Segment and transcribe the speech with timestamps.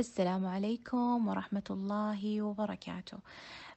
[0.00, 3.18] السلام عليكم ورحمة الله وبركاته.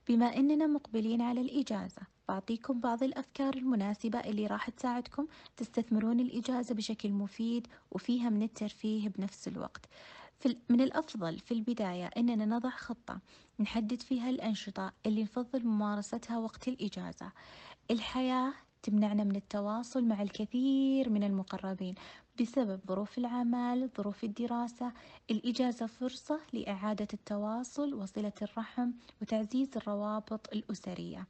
[0.07, 7.11] بما أننا مقبلين على الإجازة بعطيكم بعض الأفكار المناسبة اللي راح تساعدكم تستثمرون الإجازة بشكل
[7.11, 9.85] مفيد وفيها من الترفيه بنفس الوقت.
[10.69, 13.19] من الأفضل في البداية أننا نضع خطة
[13.59, 17.31] نحدد فيها الأنشطة اللي نفضل ممارستها وقت الإجازة.
[17.91, 18.53] الحياة
[18.83, 21.95] تمنعنا من التواصل مع الكثير من المقربين
[22.41, 24.91] بسبب ظروف العمل ظروف الدراسة
[25.31, 31.27] الإجازة فرصة لإعادة التواصل وصلة الرحم وتعزيز الروابط الأسرية.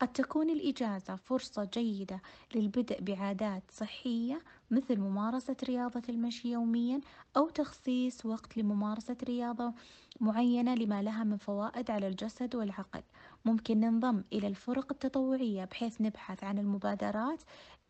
[0.00, 2.22] قد تكون الإجازة فرصة جيدة
[2.54, 7.00] للبدء بعادات صحية مثل ممارسة رياضة المشي يوميا
[7.36, 9.72] أو تخصيص وقت لممارسة رياضة
[10.20, 13.02] معينة لما لها من فوائد على الجسد والعقل.
[13.44, 17.42] ممكن ننضم إلى الفرق التطوعية بحيث نبحث عن المبادرات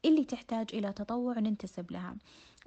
[0.05, 2.17] اللي تحتاج إلى تطوع ننتسب لها.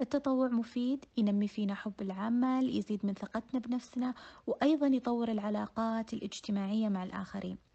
[0.00, 4.14] التطوع مفيد ينمي فينا حب العمل يزيد من ثقتنا بنفسنا
[4.46, 7.71] وأيضا يطور العلاقات الاجتماعية مع الآخرين.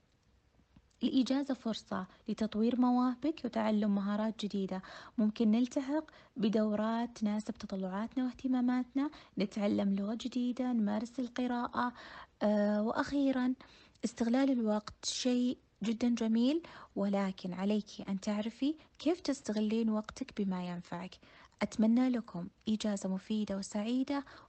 [1.08, 4.82] الإجازة فرصة لتطوير مواهبك وتعلم مهارات جديدة.
[5.18, 6.04] ممكن نلتحق
[6.38, 11.94] بدورات تناسب تطلعاتنا واهتماماتنا نتعلم لغة جديدة نمارس القراءة
[12.44, 13.54] أه وأخيرا
[14.06, 16.62] استغلال الوقت شيء جدا جميل.
[16.96, 21.16] ولكن عليك أن تعرفي كيف تستغلين وقتك بما ينفعك.
[21.62, 24.24] أتمنى لكم إجازة مفيدة وسعيدة.